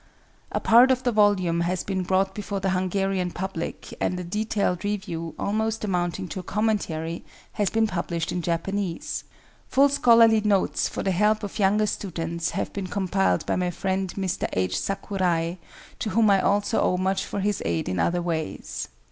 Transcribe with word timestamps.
A 0.51 0.59
part 0.59 0.89
of 0.89 1.03
the 1.03 1.11
volume 1.11 1.61
has 1.61 1.83
been 1.83 2.01
brought 2.01 2.33
before 2.33 2.59
the 2.59 2.71
Hungarian 2.71 3.29
public 3.29 3.93
and 4.01 4.19
a 4.19 4.23
detailed 4.23 4.83
review, 4.83 5.35
almost 5.37 5.83
amounting 5.83 6.27
to 6.29 6.39
a 6.39 6.49
commentary, 6.49 7.23
has 7.51 7.69
been 7.69 7.85
published 7.85 8.31
in 8.31 8.41
Japanese. 8.41 9.25
Full 9.67 9.89
scholarly 9.89 10.41
notes 10.41 10.89
for 10.89 11.03
the 11.03 11.11
help 11.11 11.43
of 11.43 11.59
younger 11.59 11.85
students 11.85 12.49
have 12.57 12.73
been 12.73 12.87
compiled 12.87 13.45
by 13.45 13.55
my 13.55 13.69
friend 13.69 14.11
Mr. 14.15 14.49
H. 14.53 14.79
Sakurai, 14.79 15.59
to 15.99 16.09
whom 16.09 16.31
I 16.31 16.41
also 16.41 16.81
owe 16.81 16.97
much 16.97 17.23
for 17.23 17.39
his 17.39 17.61
aid 17.63 17.87
in 17.87 17.99
other 17.99 18.23
ways. 18.23 18.87